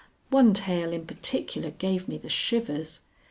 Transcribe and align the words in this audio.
One 0.31 0.55
tale 0.55 0.93
in 0.93 1.05
particular 1.05 1.69
gave 1.69 2.07
me 2.07 2.17
the 2.17 2.27
shivers. 2.27 3.01